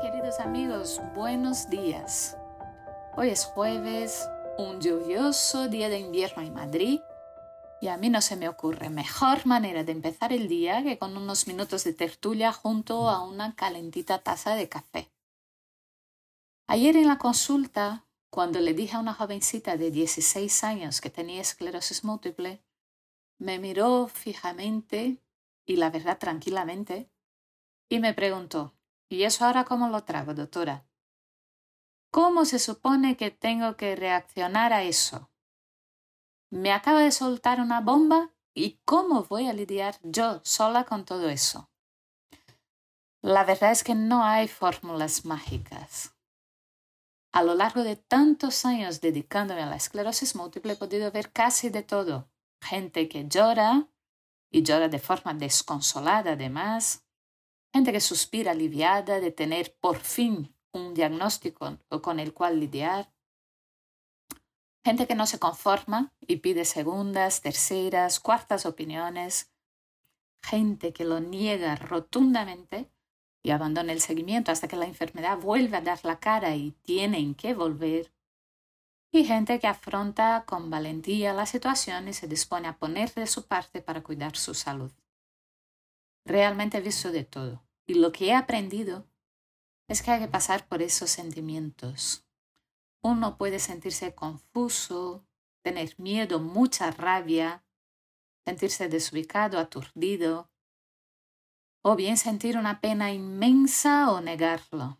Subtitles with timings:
[0.00, 2.36] Queridos amigos, buenos días.
[3.16, 4.28] Hoy es jueves,
[4.58, 7.00] un lluvioso día de invierno en Madrid
[7.80, 11.16] y a mí no se me ocurre mejor manera de empezar el día que con
[11.16, 15.10] unos minutos de tertulia junto a una calentita taza de café.
[16.66, 21.40] Ayer en la consulta, cuando le dije a una jovencita de 16 años que tenía
[21.40, 22.62] esclerosis múltiple,
[23.38, 25.22] me miró fijamente
[25.64, 27.08] y la verdad tranquilamente
[27.88, 28.75] y me preguntó,
[29.08, 30.86] ¿y eso ahora cómo lo trago, doctora?
[32.10, 35.30] ¿Cómo se supone que tengo que reaccionar a eso?
[36.50, 41.28] Me acaba de soltar una bomba y ¿cómo voy a lidiar yo sola con todo
[41.28, 41.70] eso?
[43.22, 46.14] La verdad es que no hay fórmulas mágicas.
[47.32, 51.68] A lo largo de tantos años dedicándome a la esclerosis múltiple he podido ver casi
[51.68, 52.30] de todo.
[52.62, 53.88] Gente que llora
[54.50, 57.05] y llora de forma desconsolada además,
[57.76, 63.12] gente que suspira aliviada de tener por fin un diagnóstico con el cual lidiar,
[64.82, 69.52] gente que no se conforma y pide segundas, terceras, cuartas opiniones,
[70.42, 72.90] gente que lo niega rotundamente
[73.44, 77.34] y abandona el seguimiento hasta que la enfermedad vuelve a dar la cara y tienen
[77.34, 78.10] que volver,
[79.12, 83.46] y gente que afronta con valentía la situación y se dispone a poner de su
[83.46, 84.92] parte para cuidar su salud.
[86.24, 87.65] Realmente he visto de todo.
[87.86, 89.06] Y lo que he aprendido
[89.88, 92.24] es que hay que pasar por esos sentimientos.
[93.00, 95.24] Uno puede sentirse confuso,
[95.62, 97.64] tener miedo, mucha rabia,
[98.44, 100.50] sentirse desubicado, aturdido,
[101.82, 104.98] o bien sentir una pena inmensa o negarlo.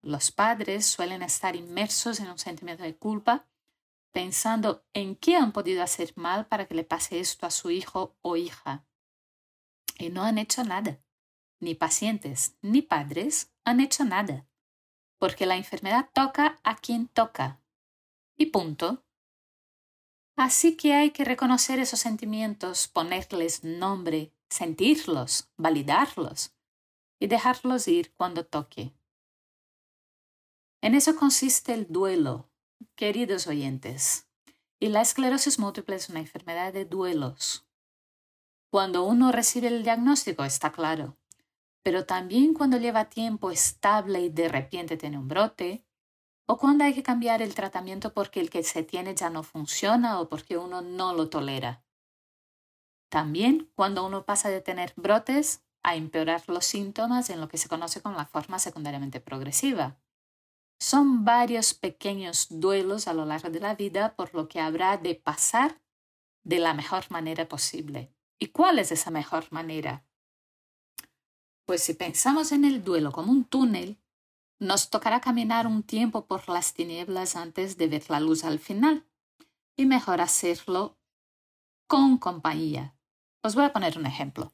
[0.00, 3.48] Los padres suelen estar inmersos en un sentimiento de culpa,
[4.12, 8.16] pensando en qué han podido hacer mal para que le pase esto a su hijo
[8.22, 8.86] o hija.
[9.98, 11.00] Y no han hecho nada
[11.60, 14.46] ni pacientes, ni padres han hecho nada,
[15.18, 17.60] porque la enfermedad toca a quien toca.
[18.36, 19.04] Y punto.
[20.36, 26.54] Así que hay que reconocer esos sentimientos, ponerles nombre, sentirlos, validarlos
[27.20, 28.94] y dejarlos ir cuando toque.
[30.82, 32.50] En eso consiste el duelo,
[32.94, 34.26] queridos oyentes.
[34.78, 37.66] Y la esclerosis múltiple es una enfermedad de duelos.
[38.70, 41.18] Cuando uno recibe el diagnóstico, está claro,
[41.82, 45.84] pero también cuando lleva tiempo estable y de repente tiene un brote,
[46.46, 50.20] o cuando hay que cambiar el tratamiento porque el que se tiene ya no funciona
[50.20, 51.84] o porque uno no lo tolera.
[53.08, 57.68] También cuando uno pasa de tener brotes a empeorar los síntomas en lo que se
[57.68, 59.98] conoce como la forma secundariamente progresiva.
[60.78, 65.14] Son varios pequeños duelos a lo largo de la vida por lo que habrá de
[65.14, 65.80] pasar
[66.44, 68.14] de la mejor manera posible.
[68.38, 70.04] ¿Y cuál es esa mejor manera?
[71.70, 73.96] Pues si pensamos en el duelo como un túnel,
[74.58, 79.06] nos tocará caminar un tiempo por las tinieblas antes de ver la luz al final,
[79.76, 80.98] y mejor hacerlo
[81.86, 82.96] con compañía.
[83.44, 84.52] Os voy a poner un ejemplo.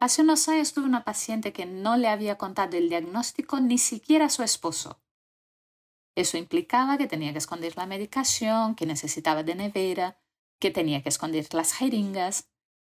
[0.00, 4.26] Hace unos años tuve una paciente que no le había contado el diagnóstico ni siquiera
[4.26, 5.00] a su esposo.
[6.14, 10.18] Eso implicaba que tenía que esconder la medicación, que necesitaba de nevera,
[10.58, 12.49] que tenía que esconder las jeringas,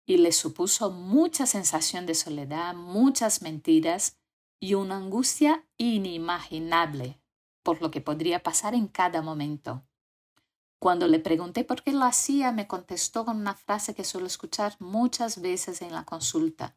[0.06, 4.18] y le supuso mucha sensación de soledad, muchas mentiras
[4.60, 7.20] y una angustia inimaginable
[7.62, 9.84] por lo que podría pasar en cada momento.
[10.78, 14.76] Cuando le pregunté por qué lo hacía, me contestó con una frase que suelo escuchar
[14.80, 16.76] muchas veces en la consulta.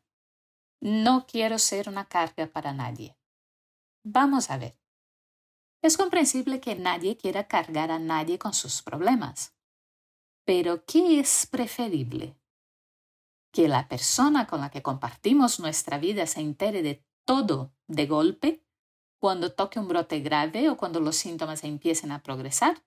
[0.79, 3.17] No quiero ser una carga para nadie.
[4.03, 4.77] Vamos a ver.
[5.81, 9.55] Es comprensible que nadie quiera cargar a nadie con sus problemas.
[10.43, 12.35] Pero, ¿qué es preferible?
[13.55, 18.65] Que la persona con la que compartimos nuestra vida se entere de todo de golpe
[19.17, 22.83] cuando toque un brote grave o cuando los síntomas empiecen a progresar?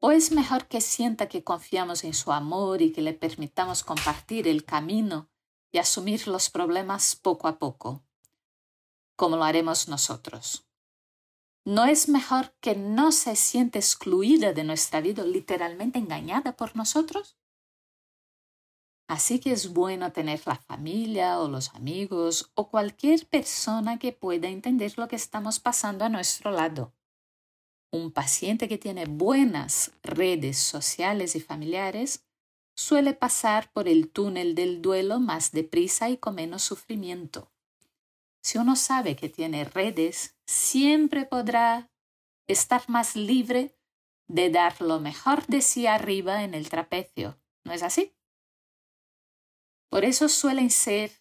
[0.00, 4.48] ¿O es mejor que sienta que confiamos en su amor y que le permitamos compartir
[4.48, 5.30] el camino
[5.70, 8.02] y asumir los problemas poco a poco,
[9.14, 10.66] como lo haremos nosotros?
[11.64, 17.39] ¿No es mejor que no se siente excluida de nuestra vida, literalmente engañada por nosotros?
[19.10, 24.46] Así que es bueno tener la familia o los amigos o cualquier persona que pueda
[24.46, 26.94] entender lo que estamos pasando a nuestro lado.
[27.90, 32.24] Un paciente que tiene buenas redes sociales y familiares
[32.76, 37.50] suele pasar por el túnel del duelo más deprisa y con menos sufrimiento.
[38.44, 41.90] Si uno sabe que tiene redes, siempre podrá
[42.46, 43.74] estar más libre
[44.28, 47.36] de dar lo mejor de sí arriba en el trapecio.
[47.64, 48.14] ¿No es así?
[49.90, 51.18] Por eso suelen ser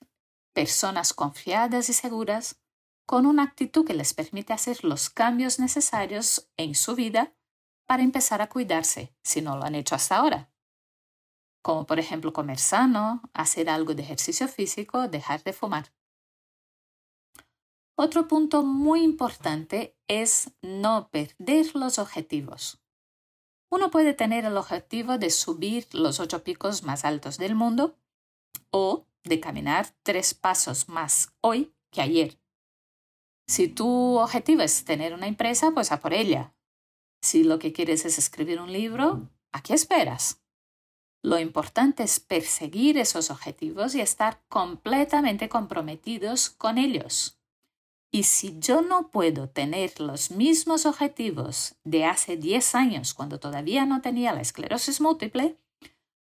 [0.53, 2.61] personas confiadas y seguras
[3.07, 7.33] con una actitud que les permite hacer los cambios necesarios en su vida
[7.87, 10.51] para empezar a cuidarse si no lo han hecho hasta ahora.
[11.63, 15.91] Como por ejemplo comer sano, hacer algo de ejercicio físico, dejar de fumar.
[17.95, 22.79] Otro punto muy importante es no perder los objetivos.
[23.71, 27.97] Uno puede tener el objetivo de subir los ocho picos más altos del mundo
[28.71, 32.39] o de caminar tres pasos más hoy que ayer.
[33.47, 36.53] Si tu objetivo es tener una empresa, pues a por ella.
[37.21, 40.41] Si lo que quieres es escribir un libro, ¿a qué esperas?
[41.21, 47.39] Lo importante es perseguir esos objetivos y estar completamente comprometidos con ellos.
[48.11, 53.85] Y si yo no puedo tener los mismos objetivos de hace 10 años cuando todavía
[53.85, 55.57] no tenía la esclerosis múltiple,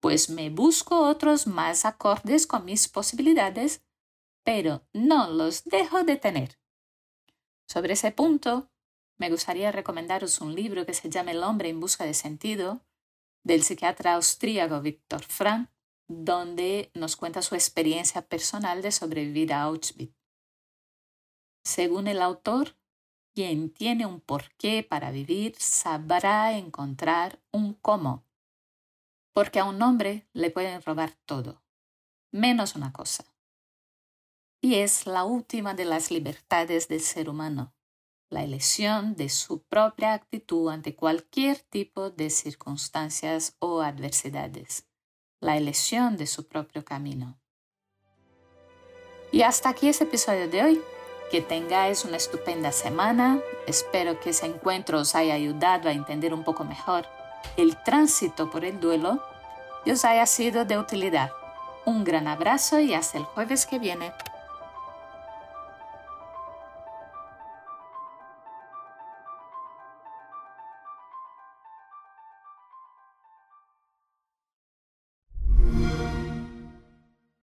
[0.01, 3.83] pues me busco otros más acordes con mis posibilidades,
[4.45, 6.59] pero no los dejo de tener.
[7.69, 8.71] Sobre ese punto,
[9.19, 12.81] me gustaría recomendaros un libro que se llama El hombre en busca de sentido,
[13.45, 15.71] del psiquiatra austríaco Viktor Frank,
[16.09, 20.17] donde nos cuenta su experiencia personal de sobrevivir a Auschwitz.
[21.63, 22.77] Según el autor,
[23.35, 28.25] quien tiene un porqué para vivir sabrá encontrar un cómo,
[29.33, 31.63] porque a un hombre le pueden robar todo,
[32.33, 33.25] menos una cosa.
[34.61, 37.73] Y es la última de las libertades del ser humano,
[38.29, 44.87] la elección de su propia actitud ante cualquier tipo de circunstancias o adversidades,
[45.41, 47.41] la elección de su propio camino.
[49.33, 50.83] Y hasta aquí este episodio de hoy.
[51.31, 53.41] Que tengáis una estupenda semana.
[53.69, 57.07] Espero que ese encuentro os haya ayudado a entender un poco mejor
[57.57, 59.23] el tránsito por el duelo
[59.93, 61.31] os haya sido de utilidad.
[61.85, 64.13] Un gran abrazo y hasta el jueves que viene.